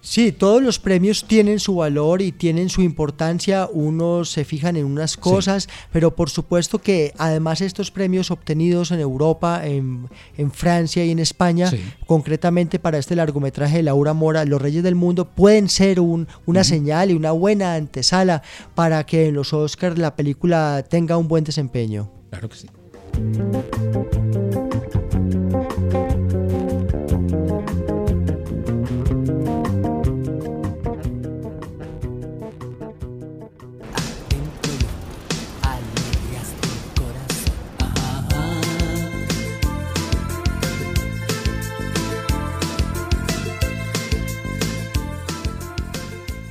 Sí, 0.00 0.32
todos 0.32 0.62
los 0.62 0.78
premios 0.78 1.24
tienen 1.26 1.58
su 1.58 1.76
valor 1.76 2.22
y 2.22 2.32
tienen 2.32 2.68
su 2.68 2.82
importancia, 2.82 3.68
unos 3.70 4.30
se 4.30 4.44
fijan 4.44 4.76
en 4.76 4.86
unas 4.86 5.16
cosas, 5.16 5.68
pero 5.92 6.14
por 6.14 6.30
supuesto 6.30 6.78
que 6.78 7.12
además 7.18 7.60
estos 7.60 7.90
premios 7.90 8.30
obtenidos 8.30 8.90
en 8.92 9.00
Europa, 9.00 9.62
en, 9.64 10.08
Francia 10.52 11.04
y 11.04 11.10
en 11.10 11.18
España, 11.18 11.70
concretamente 12.06 12.78
para 12.78 12.98
este 12.98 13.16
largometraje 13.16 13.78
de 13.78 13.82
Laura 13.82 14.14
Mora, 14.14 14.44
Los 14.44 14.62
Reyes 14.62 14.82
del 14.82 14.94
Mundo, 14.94 15.26
pueden 15.26 15.68
ser 15.68 16.00
un, 16.00 16.28
una 16.46 16.64
señal 16.64 17.10
y 17.10 17.14
una 17.14 17.32
buena 17.32 17.74
antesala 17.74 18.42
para 18.74 19.04
que 19.04 19.28
en 19.28 19.34
los 19.34 19.52
Oscars 19.52 19.98
la 19.98 20.16
película 20.16 20.84
tenga 20.88 21.16
un 21.16 21.28
buen 21.28 21.44
desempeño. 21.44 22.10
Claro 22.30 22.48
que 22.48 22.56
sí. 22.56 22.68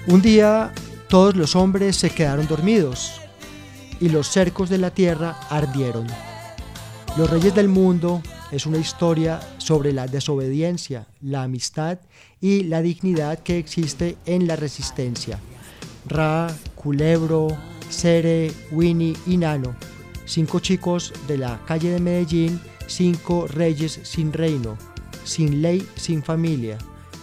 Un 0.07 0.21
día 0.21 0.71
todos 1.09 1.35
los 1.35 1.57
hombres 1.57 1.97
se 1.97 2.09
quedaron 2.09 2.47
dormidos 2.47 3.19
y 3.99 4.07
los 4.07 4.29
cercos 4.29 4.69
de 4.69 4.77
la 4.77 4.91
tierra 4.91 5.37
ardieron. 5.49 6.07
Los 7.17 7.29
Reyes 7.29 7.53
del 7.53 7.67
Mundo 7.67 8.21
es 8.49 8.65
una 8.65 8.77
historia 8.77 9.41
sobre 9.57 9.91
la 9.91 10.07
desobediencia, 10.07 11.07
la 11.19 11.43
amistad 11.43 11.99
y 12.39 12.63
la 12.63 12.81
dignidad 12.81 13.39
que 13.39 13.57
existe 13.57 14.15
en 14.25 14.47
la 14.47 14.55
resistencia. 14.55 15.41
Ra, 16.05 16.47
Culebro, 16.75 17.49
Cere, 17.89 18.53
Winnie 18.71 19.17
y 19.25 19.35
Nano, 19.35 19.75
cinco 20.25 20.61
chicos 20.61 21.11
de 21.27 21.37
la 21.37 21.59
calle 21.65 21.89
de 21.89 21.99
Medellín, 21.99 22.61
cinco 22.87 23.45
reyes 23.45 23.99
sin 24.03 24.31
reino, 24.31 24.77
sin 25.25 25.61
ley, 25.61 25.85
sin 25.97 26.23
familia 26.23 26.77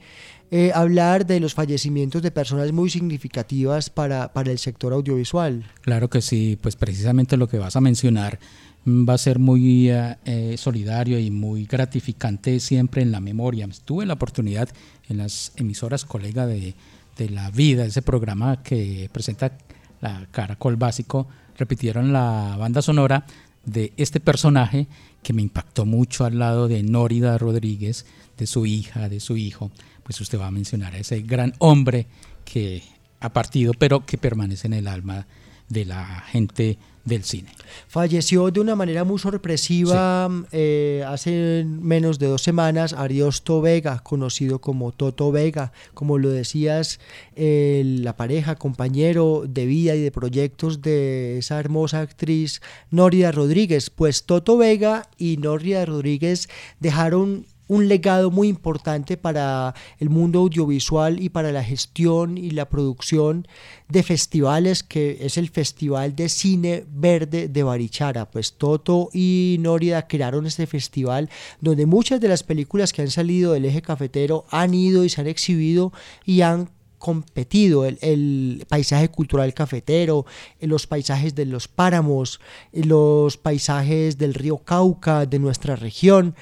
eh, 0.52 0.72
hablar 0.76 1.26
de 1.26 1.40
los 1.40 1.56
fallecimientos 1.56 2.22
de 2.22 2.30
personas 2.30 2.72
muy 2.72 2.92
significativas 2.92 3.90
para, 3.90 4.32
para 4.32 4.52
el 4.52 4.60
sector 4.60 4.94
audiovisual. 4.94 5.66
Claro 5.82 6.12
que 6.12 6.22
sí, 6.22 6.60
pues 6.62 6.76
precisamente 6.76 7.36
lo 7.36 7.48
que 7.48 7.58
vas 7.58 7.76
a 7.76 7.82
mencionar 7.82 8.38
mm, 8.86 9.10
va 9.10 9.16
a 9.16 9.18
ser 9.18 9.40
muy 9.40 9.90
eh, 9.90 10.18
eh, 10.26 10.56
solidario 10.60 11.18
y 11.18 11.32
muy 11.32 11.66
gratificante 11.66 12.60
siempre 12.60 13.02
en 13.02 13.12
la 13.12 13.22
memoria. 13.22 13.68
Tuve 13.86 14.06
la 14.06 14.14
oportunidad 14.14 14.70
en 15.10 15.18
las 15.18 15.52
emisoras 15.56 16.06
colega 16.06 16.46
de 16.46 16.76
de 17.18 17.30
la 17.30 17.52
vida, 17.52 17.86
ese 17.86 18.02
programa 18.02 18.64
que 18.64 19.10
presenta 19.12 19.58
la 20.02 20.28
Caracol 20.32 20.76
Básico, 20.76 21.28
repitieron 21.58 22.14
la 22.14 22.56
banda 22.58 22.82
sonora 22.82 23.26
de 23.66 23.94
este 23.98 24.20
personaje 24.20 24.88
que 25.22 25.34
me 25.34 25.42
impactó 25.42 25.86
mucho 25.86 26.26
al 26.26 26.40
lado 26.40 26.68
de 26.68 26.84
Nórida 26.84 27.38
Rodríguez, 27.38 28.06
de 28.38 28.48
su 28.48 28.66
hija, 28.66 29.10
de 29.10 29.20
su 29.20 29.38
hijo. 29.38 29.72
Pues 30.04 30.20
usted 30.20 30.40
va 30.40 30.48
a 30.48 30.52
mencionar 30.52 30.94
a 30.94 30.98
ese 30.98 31.22
gran 31.22 31.54
hombre 31.60 32.08
que 32.44 32.84
ha 33.20 33.32
partido, 33.32 33.74
pero 33.74 34.06
que 34.06 34.18
permanece 34.18 34.68
en 34.68 34.74
el 34.74 34.88
alma 34.88 35.28
de 35.70 35.86
la 35.86 36.06
gente 36.28 36.78
del 37.06 37.24
cine. 37.24 37.50
Falleció 37.88 38.50
de 38.52 38.60
una 38.60 38.76
manera 38.76 39.04
muy 39.04 39.20
sorpresiva 39.20 40.30
eh, 40.52 41.04
hace 41.08 41.66
menos 41.68 42.20
de 42.20 42.28
dos 42.28 42.42
semanas 42.42 42.94
Ariosto 42.94 43.62
Vega, 43.62 44.00
conocido 44.00 44.60
como 44.60 44.92
Toto 44.92 45.32
Vega, 45.32 45.74
como 45.94 46.18
lo 46.18 46.30
decías, 46.30 47.00
la 47.36 48.16
pareja, 48.16 48.56
compañero 48.56 49.44
de 49.48 49.66
vida 49.66 49.96
y 49.96 50.02
de 50.02 50.12
proyectos 50.12 50.82
de 50.82 51.38
esa 51.40 51.60
hermosa 51.60 52.00
actriz 52.00 52.62
Noria 52.90 53.32
Rodríguez. 53.32 53.90
Pues 53.90 54.24
Toto 54.24 54.58
Vega 54.58 55.10
y 55.18 55.38
Noria 55.38 55.86
Rodríguez 55.86 56.50
dejaron 56.80 57.46
un 57.74 57.88
legado 57.88 58.30
muy 58.30 58.50
importante 58.50 59.18
para 59.18 59.74
el 59.98 60.12
mundo 60.12 60.40
audiovisual 60.40 61.20
y 61.20 61.30
para 61.30 61.52
la 61.52 61.64
gestión 61.64 62.38
y 62.38 62.52
la 62.52 62.70
producción 62.70 63.48
de 63.90 64.04
festivales 64.04 64.84
que 64.84 65.18
es 65.22 65.38
el 65.38 65.50
Festival 65.50 66.16
de 66.16 66.30
Cine 66.30 66.86
Verde 66.88 67.48
de 67.48 67.64
Barichara. 67.64 68.30
Pues 68.30 68.54
Toto 68.54 69.10
y 69.12 69.58
Nórida 69.60 70.08
crearon 70.08 70.46
este 70.46 70.68
festival 70.68 71.32
donde 71.62 71.88
muchas 71.88 72.22
de 72.22 72.28
las 72.28 72.44
películas 72.44 72.94
que 72.94 73.02
han 73.02 73.10
salido 73.10 73.54
del 73.54 73.66
eje 73.66 73.82
cafetero 73.82 74.46
han 74.52 74.76
ido 74.76 75.04
y 75.04 75.10
se 75.10 75.22
han 75.22 75.28
exhibido 75.28 75.92
y 76.26 76.42
han 76.42 76.70
competido 77.00 77.86
el, 77.86 78.66
paisaje 78.70 79.10
cultural 79.10 79.54
cafetero, 79.56 80.26
los 80.62 80.86
paisajes 80.86 81.34
de 81.34 81.46
los 81.46 81.68
páramos, 81.68 82.40
los 82.72 83.36
paisajes 83.36 84.18
del 84.20 84.36
río 84.36 84.60
Cauca, 84.60 85.26
de 85.26 85.40
nuestra 85.40 85.76
región, 85.76 86.36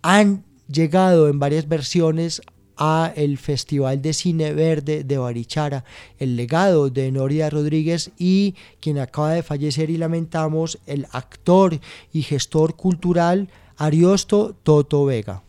han 0.00 0.44
llegado 0.68 1.28
en 1.28 1.38
varias 1.38 1.68
versiones 1.68 2.42
a 2.76 3.12
el 3.16 3.38
Festival 3.38 4.02
de 4.02 4.12
Cine 4.12 4.52
Verde 4.52 5.04
de 5.04 5.18
Barichara, 5.18 5.84
el 6.18 6.36
legado 6.36 6.90
de 6.90 7.10
Noria 7.10 7.48
Rodríguez 7.48 8.10
y 8.18 8.54
quien 8.80 8.98
acaba 8.98 9.32
de 9.32 9.42
fallecer 9.42 9.90
y 9.90 9.96
lamentamos, 9.96 10.78
el 10.86 11.06
actor 11.12 11.78
y 12.12 12.22
gestor 12.22 12.76
cultural 12.76 13.48
Ariosto 13.76 14.54
Toto 14.62 15.04
Vega. 15.04 15.42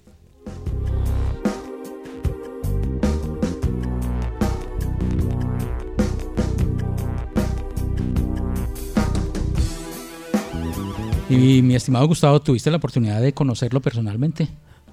Y 11.29 11.61
mi 11.61 11.75
estimado 11.75 12.07
Gustavo, 12.07 12.39
¿tuviste 12.39 12.71
la 12.71 12.77
oportunidad 12.77 13.21
de 13.21 13.33
conocerlo 13.33 13.81
personalmente? 13.81 14.47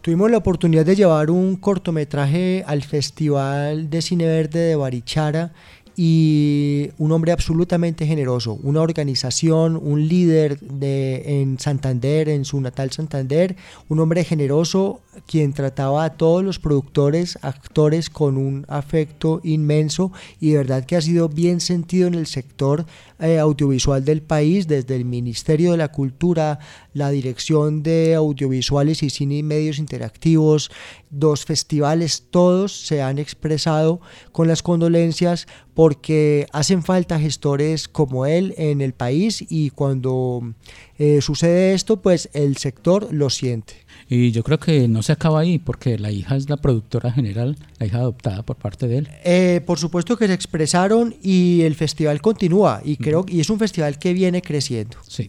Tuvimos 0.04 0.30
la 0.30 0.36
oportunidad 0.36 0.84
de 0.84 0.96
llevar 0.96 1.30
un 1.30 1.56
cortometraje 1.56 2.62
al 2.66 2.82
Festival 2.82 3.88
de 3.88 4.02
Cine 4.02 4.26
Verde 4.26 4.60
de 4.60 4.76
Barichara 4.76 5.54
y 5.96 6.90
un 6.98 7.10
hombre 7.10 7.32
absolutamente 7.32 8.06
generoso, 8.06 8.58
una 8.62 8.82
organización, 8.82 9.80
un 9.82 10.06
líder 10.06 10.60
de, 10.60 11.40
en 11.40 11.58
Santander, 11.58 12.28
en 12.28 12.44
su 12.44 12.60
natal 12.60 12.90
Santander, 12.90 13.56
un 13.88 13.98
hombre 13.98 14.24
generoso 14.24 15.00
quien 15.26 15.52
trataba 15.52 16.04
a 16.04 16.16
todos 16.16 16.44
los 16.44 16.58
productores, 16.58 17.38
actores 17.42 18.10
con 18.10 18.36
un 18.36 18.64
afecto 18.68 19.40
inmenso 19.42 20.12
y 20.40 20.50
de 20.50 20.58
verdad 20.58 20.84
que 20.84 20.96
ha 20.96 21.00
sido 21.00 21.28
bien 21.28 21.60
sentido 21.60 22.08
en 22.08 22.14
el 22.14 22.26
sector 22.26 22.86
eh, 23.20 23.38
audiovisual 23.38 24.04
del 24.04 24.22
país, 24.22 24.66
desde 24.66 24.96
el 24.96 25.04
Ministerio 25.04 25.72
de 25.72 25.76
la 25.76 25.92
Cultura, 25.92 26.58
la 26.92 27.10
Dirección 27.10 27.82
de 27.82 28.14
Audiovisuales 28.14 29.02
y 29.02 29.10
Cine 29.10 29.38
y 29.38 29.42
Medios 29.42 29.78
Interactivos, 29.78 30.70
dos 31.10 31.44
festivales, 31.44 32.24
todos 32.30 32.72
se 32.72 33.02
han 33.02 33.18
expresado 33.18 34.00
con 34.32 34.48
las 34.48 34.62
condolencias 34.62 35.46
porque 35.74 36.46
hacen 36.52 36.82
falta 36.82 37.18
gestores 37.18 37.88
como 37.88 38.26
él 38.26 38.54
en 38.58 38.80
el 38.80 38.94
país 38.94 39.44
y 39.48 39.70
cuando 39.70 40.54
eh, 40.98 41.20
sucede 41.20 41.74
esto, 41.74 42.00
pues 42.00 42.28
el 42.32 42.56
sector 42.56 43.08
lo 43.12 43.30
siente. 43.30 43.74
Y 44.08 44.30
yo 44.32 44.42
creo 44.44 44.58
que 44.58 44.86
no 44.88 45.02
se 45.04 45.12
acaba 45.12 45.40
ahí, 45.40 45.58
porque 45.58 45.98
la 45.98 46.10
hija 46.10 46.34
es 46.34 46.48
la 46.48 46.56
productora 46.56 47.12
general, 47.12 47.56
la 47.78 47.86
hija 47.86 47.98
adoptada 47.98 48.42
por 48.42 48.56
parte 48.56 48.88
de 48.88 48.98
él. 48.98 49.08
Eh, 49.22 49.60
por 49.66 49.78
supuesto 49.78 50.16
que 50.16 50.26
se 50.26 50.32
expresaron 50.32 51.14
y 51.22 51.60
el 51.62 51.74
festival 51.74 52.20
continúa, 52.20 52.80
y 52.82 52.96
creo 52.96 53.26
y 53.28 53.40
es 53.40 53.50
un 53.50 53.58
festival 53.58 53.98
que 53.98 54.14
viene 54.14 54.40
creciendo. 54.40 54.96
Sí. 55.06 55.28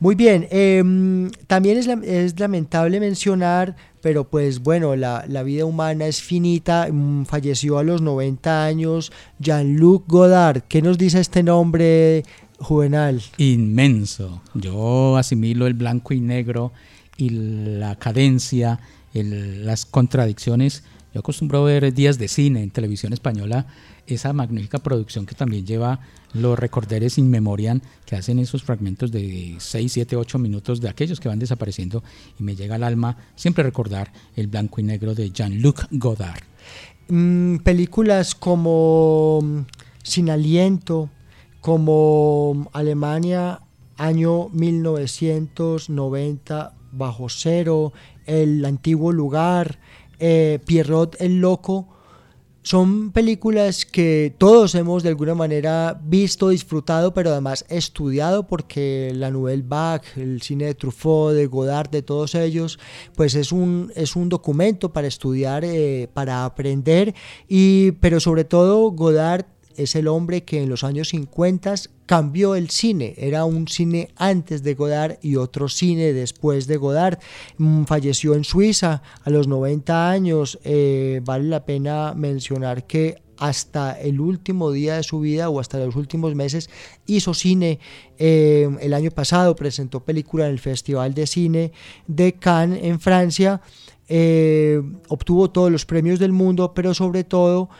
Muy 0.00 0.14
bien, 0.14 0.48
em, 0.50 1.30
también 1.46 1.78
es, 1.78 1.86
es, 1.86 2.40
lamentable 2.40 2.98
mencionar, 2.98 3.76
pero 4.00 4.24
pues 4.24 4.60
bueno, 4.60 4.96
la, 4.96 5.24
la, 5.28 5.42
vida 5.42 5.64
humana 5.64 6.06
es 6.06 6.22
finita, 6.22 6.88
mm, 6.90 7.26
falleció 7.26 7.78
a 7.78 7.84
los 7.84 8.00
90 8.00 8.64
años 8.64 9.12
Jean-Luc 9.38 10.04
Godard. 10.08 10.62
¿Qué 10.68 10.82
nos 10.82 10.98
dice 10.98 11.20
este 11.20 11.42
nombre 11.42 12.24
juvenal? 12.58 13.22
Inmenso. 13.36 14.42
Yo 14.54 15.16
asimilo 15.16 15.66
el 15.66 15.74
blanco 15.74 16.14
y 16.14 16.20
negro 16.20 16.72
y 17.16 17.30
la 17.30 17.96
cadencia, 17.96 18.80
las 19.22 19.86
contradicciones. 19.86 20.82
Yo 21.12 21.20
acostumbro 21.20 21.60
a 21.60 21.64
ver 21.64 21.94
días 21.94 22.18
de 22.18 22.26
cine 22.26 22.62
en 22.62 22.70
televisión 22.70 23.12
española, 23.12 23.66
esa 24.06 24.32
magnífica 24.32 24.80
producción 24.80 25.26
que 25.26 25.34
también 25.34 25.64
lleva 25.64 26.00
los 26.32 26.58
recorderes 26.58 27.18
in 27.18 27.30
memoriam 27.30 27.80
que 28.04 28.16
hacen 28.16 28.40
esos 28.40 28.64
fragmentos 28.64 29.12
de 29.12 29.54
6, 29.58 29.92
7, 29.92 30.16
8 30.16 30.38
minutos 30.38 30.80
de 30.80 30.88
aquellos 30.88 31.20
que 31.20 31.28
van 31.28 31.38
desapareciendo 31.38 32.02
y 32.38 32.42
me 32.42 32.56
llega 32.56 32.74
al 32.74 32.82
alma 32.82 33.16
siempre 33.36 33.62
recordar 33.62 34.12
el 34.34 34.48
blanco 34.48 34.80
y 34.80 34.84
negro 34.84 35.14
de 35.14 35.30
Jean-Luc 35.30 35.86
Godard. 35.92 36.42
Mm, 37.08 37.58
películas 37.58 38.34
como 38.34 39.40
mm, 39.42 39.60
Sin 40.02 40.30
Aliento, 40.30 41.10
como 41.60 42.68
Alemania 42.72 43.60
año 43.96 44.48
1990 44.50 46.74
Bajo 46.96 47.28
Cero, 47.28 47.92
El 48.26 48.64
Antiguo 48.64 49.12
Lugar, 49.12 49.78
eh, 50.18 50.60
Pierrot 50.64 51.20
el 51.20 51.40
Loco, 51.40 51.88
son 52.64 53.10
películas 53.12 53.84
que 53.84 54.34
todos 54.38 54.74
hemos 54.74 55.02
de 55.02 55.10
alguna 55.10 55.34
manera 55.34 56.00
visto, 56.02 56.48
disfrutado, 56.48 57.12
pero 57.12 57.30
además 57.30 57.66
estudiado 57.68 58.46
porque 58.46 59.12
la 59.14 59.30
Nouvelle 59.30 59.64
Vague, 59.66 60.06
el 60.16 60.40
cine 60.40 60.64
de 60.64 60.74
Truffaut, 60.74 61.34
de 61.34 61.44
Godard, 61.44 61.90
de 61.90 62.00
todos 62.00 62.34
ellos, 62.34 62.78
pues 63.14 63.34
es 63.34 63.52
un, 63.52 63.92
es 63.94 64.16
un 64.16 64.30
documento 64.30 64.94
para 64.94 65.06
estudiar, 65.06 65.62
eh, 65.62 66.08
para 66.14 66.46
aprender, 66.46 67.14
y, 67.46 67.92
pero 68.00 68.18
sobre 68.18 68.44
todo 68.44 68.90
Godard 68.92 69.44
es 69.76 69.94
el 69.94 70.08
hombre 70.08 70.44
que 70.44 70.62
en 70.62 70.70
los 70.70 70.84
años 70.84 71.08
50 71.08 71.74
cambió 72.06 72.54
el 72.54 72.70
cine. 72.70 73.14
Era 73.16 73.44
un 73.44 73.68
cine 73.68 74.10
antes 74.16 74.62
de 74.62 74.74
Godard 74.74 75.18
y 75.22 75.36
otro 75.36 75.68
cine 75.68 76.12
después 76.12 76.66
de 76.66 76.76
Godard. 76.76 77.18
Mm, 77.58 77.84
falleció 77.84 78.34
en 78.34 78.44
Suiza 78.44 79.02
a 79.22 79.30
los 79.30 79.48
90 79.48 80.10
años. 80.10 80.58
Eh, 80.64 81.20
vale 81.24 81.48
la 81.48 81.64
pena 81.64 82.14
mencionar 82.14 82.86
que 82.86 83.22
hasta 83.36 84.00
el 84.00 84.20
último 84.20 84.70
día 84.70 84.96
de 84.96 85.02
su 85.02 85.18
vida 85.18 85.48
o 85.48 85.58
hasta 85.58 85.78
los 85.78 85.96
últimos 85.96 86.34
meses 86.34 86.70
hizo 87.06 87.34
cine. 87.34 87.80
Eh, 88.18 88.68
el 88.80 88.94
año 88.94 89.10
pasado 89.10 89.56
presentó 89.56 90.00
película 90.00 90.46
en 90.46 90.52
el 90.52 90.60
Festival 90.60 91.14
de 91.14 91.26
Cine 91.26 91.72
de 92.06 92.34
Cannes 92.34 92.84
en 92.84 93.00
Francia. 93.00 93.60
Eh, 94.06 94.82
obtuvo 95.08 95.50
todos 95.50 95.72
los 95.72 95.86
premios 95.86 96.18
del 96.18 96.32
mundo, 96.32 96.74
pero 96.74 96.94
sobre 96.94 97.24
todo 97.24 97.70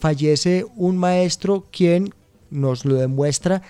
fallece 0.00 0.66
un 0.74 0.96
maestro 0.96 1.68
quien 1.70 2.12
nos 2.50 2.84
lo 2.84 2.94
demuestra. 2.94 3.62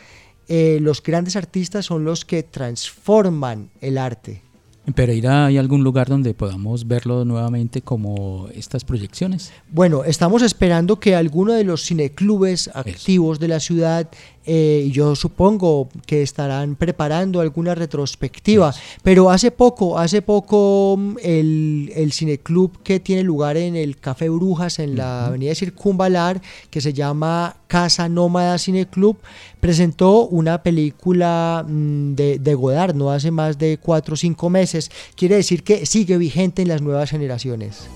Eh, 0.49 0.79
los 0.81 1.03
grandes 1.03 1.37
artistas 1.37 1.87
son 1.87 2.05
los 2.05 2.25
que 2.25 2.43
transforman 2.43 3.71
el 3.81 3.99
arte. 3.99 4.43
¿En 4.87 4.95
Pereira 4.95 5.47
hay 5.47 5.59
algún 5.59 5.85
lugar 5.85 6.09
donde 6.09 6.35
podamos 6.35 6.89
verlo 6.89 7.25
nuevamente 7.25 7.83
como 7.83 8.49
estas 8.55 8.83
proyecciones? 8.83 9.53
Bueno, 9.71 10.05
estamos 10.05 10.43
esperando 10.43 10.99
que 10.99 11.15
alguno 11.15 11.53
de 11.53 11.65
los 11.65 11.85
cineclubes 11.85 12.69
activos 12.75 13.39
de 13.39 13.49
la 13.49 13.61
ciudad 13.61 14.09
eh, 14.47 14.89
yo 14.91 15.15
supongo 15.17 15.89
que 16.07 16.23
estarán 16.23 16.75
preparando 16.77 17.41
alguna 17.41 17.75
retrospectiva. 17.75 18.75
Pero 19.03 19.31
hace 19.31 19.51
poco, 19.51 19.99
hace 19.99 20.23
poco 20.23 20.97
mm, 20.99 21.17
el, 21.23 21.93
el 21.95 22.13
cineclub 22.13 22.83
que 22.83 23.01
tiene 23.01 23.23
lugar 23.23 23.57
en 23.57 23.77
el 23.77 23.99
Café 23.99 24.29
Brujas 24.29 24.79
en 24.79 24.97
la 24.97 25.27
avenida 25.27 25.55
Circunvalar, 25.55 26.41
que 26.71 26.81
se 26.81 26.93
llama 26.93 27.57
Casa 27.67 28.09
Nómada 28.09 28.59
Cineclub, 28.59 29.19
presentó 29.61 30.27
una 30.27 30.63
película 30.63 31.65
mm, 31.69 32.15
de, 32.15 32.39
de 32.39 32.55
Godard 32.55 32.95
no 32.95 33.11
hace 33.11 33.31
más 33.31 33.59
de 33.59 33.79
cuatro 33.79 34.15
o 34.15 34.17
cinco 34.17 34.49
meses. 34.51 34.91
Quiere 35.17 35.37
decir 35.37 35.63
que 35.63 35.87
sigue 35.87 36.17
vigente 36.17 36.63
en 36.63 36.69
las 36.69 36.83
nuevas 36.83 37.11
generaciones. 37.11 37.89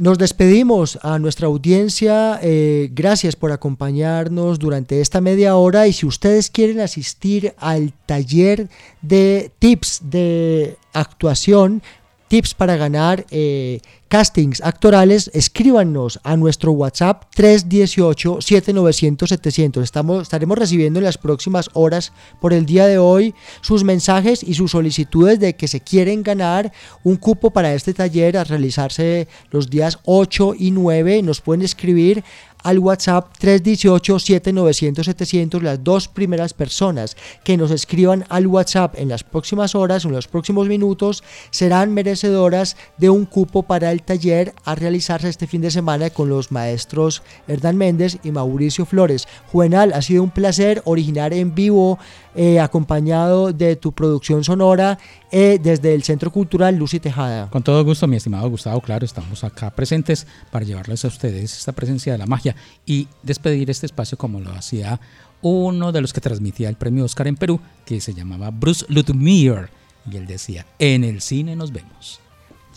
Nos 0.00 0.16
despedimos 0.16 0.98
a 1.02 1.18
nuestra 1.18 1.46
audiencia. 1.46 2.40
Eh, 2.42 2.88
gracias 2.90 3.36
por 3.36 3.52
acompañarnos 3.52 4.58
durante 4.58 5.02
esta 5.02 5.20
media 5.20 5.56
hora 5.56 5.88
y 5.88 5.92
si 5.92 6.06
ustedes 6.06 6.48
quieren 6.48 6.80
asistir 6.80 7.52
al 7.58 7.92
taller 8.06 8.70
de 9.02 9.52
tips 9.58 10.00
de 10.04 10.78
actuación, 10.94 11.82
tips 12.30 12.54
para 12.54 12.76
ganar 12.76 13.26
eh, 13.32 13.80
castings 14.06 14.60
actorales, 14.62 15.32
escríbanos 15.34 16.20
a 16.22 16.36
nuestro 16.36 16.70
WhatsApp 16.72 17.24
318-7900-700. 17.36 19.82
Estamos, 19.82 20.22
estaremos 20.22 20.56
recibiendo 20.56 21.00
en 21.00 21.04
las 21.04 21.18
próximas 21.18 21.68
horas 21.74 22.12
por 22.40 22.52
el 22.52 22.66
día 22.66 22.86
de 22.86 22.98
hoy 22.98 23.34
sus 23.62 23.82
mensajes 23.82 24.44
y 24.44 24.54
sus 24.54 24.70
solicitudes 24.70 25.40
de 25.40 25.56
que 25.56 25.66
se 25.66 25.80
quieren 25.80 26.22
ganar 26.22 26.70
un 27.02 27.16
cupo 27.16 27.50
para 27.50 27.74
este 27.74 27.94
taller 27.94 28.36
a 28.36 28.44
realizarse 28.44 29.26
los 29.50 29.68
días 29.68 29.98
8 30.04 30.54
y 30.56 30.70
9. 30.70 31.22
Nos 31.22 31.40
pueden 31.40 31.62
escribir 31.62 32.22
al 32.62 32.78
WhatsApp 32.78 33.32
318-7900-700 33.40 35.60
las 35.60 35.82
dos 35.82 36.08
primeras 36.08 36.54
personas 36.54 37.16
que 37.44 37.56
nos 37.56 37.70
escriban 37.70 38.24
al 38.28 38.46
WhatsApp 38.46 38.94
en 38.98 39.08
las 39.08 39.24
próximas 39.24 39.74
horas 39.74 40.04
en 40.04 40.12
los 40.12 40.28
próximos 40.28 40.68
minutos 40.68 41.22
serán 41.50 41.92
merecedoras 41.92 42.76
de 42.98 43.10
un 43.10 43.26
cupo 43.26 43.62
para 43.62 43.92
el 43.92 44.02
taller 44.02 44.54
a 44.64 44.74
realizarse 44.74 45.28
este 45.28 45.46
fin 45.46 45.60
de 45.60 45.70
semana 45.70 46.10
con 46.10 46.28
los 46.28 46.52
maestros 46.52 47.22
Hernán 47.48 47.76
Méndez 47.76 48.18
y 48.22 48.30
Mauricio 48.30 48.86
Flores. 48.86 49.26
Juvenal, 49.50 49.92
ha 49.92 50.02
sido 50.02 50.22
un 50.22 50.30
placer 50.30 50.82
originar 50.84 51.32
en 51.32 51.54
vivo 51.54 51.98
eh, 52.34 52.60
acompañado 52.60 53.52
de 53.52 53.76
tu 53.76 53.92
producción 53.92 54.44
sonora 54.44 54.98
eh, 55.32 55.58
desde 55.62 55.94
el 55.94 56.02
Centro 56.02 56.30
Cultural 56.30 56.76
Lucy 56.76 57.00
Tejada. 57.00 57.50
Con 57.50 57.62
todo 57.62 57.84
gusto, 57.84 58.06
mi 58.06 58.16
estimado 58.16 58.48
Gustavo, 58.48 58.80
claro, 58.80 59.04
estamos 59.04 59.42
acá 59.44 59.70
presentes 59.70 60.26
para 60.50 60.64
llevarles 60.64 61.04
a 61.04 61.08
ustedes 61.08 61.56
esta 61.56 61.72
presencia 61.72 62.12
de 62.12 62.18
la 62.18 62.26
magia 62.26 62.54
y 62.86 63.08
despedir 63.22 63.70
este 63.70 63.86
espacio 63.86 64.16
como 64.16 64.40
lo 64.40 64.52
hacía 64.52 65.00
uno 65.42 65.92
de 65.92 66.00
los 66.00 66.12
que 66.12 66.20
transmitía 66.20 66.68
el 66.68 66.76
premio 66.76 67.04
Oscar 67.04 67.26
en 67.26 67.36
Perú, 67.36 67.60
que 67.84 68.00
se 68.00 68.14
llamaba 68.14 68.50
Bruce 68.50 68.84
Ludmir, 68.88 69.70
y 70.10 70.16
él 70.16 70.26
decía, 70.26 70.66
en 70.78 71.04
el 71.04 71.20
cine 71.20 71.56
nos 71.56 71.72
vemos. 71.72 72.20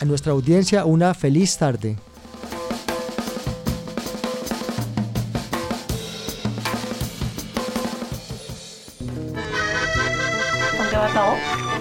A 0.00 0.04
nuestra 0.04 0.32
audiencia 0.32 0.84
una 0.84 1.14
feliz 1.14 1.56
tarde. 1.56 1.96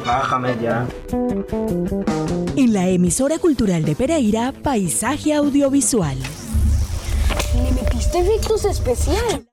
Bájame 0.06 0.56
ya. 0.62 0.88
En 2.56 2.74
la 2.74 2.88
emisora 2.88 3.40
cultural 3.40 3.86
de 3.86 3.96
Pereira, 3.96 4.54
Paisaje 4.64 5.34
Audiovisual. 5.34 6.18
Le 7.56 7.72
metiste 7.72 8.20
efectos 8.20 8.66
especiales. 8.66 9.53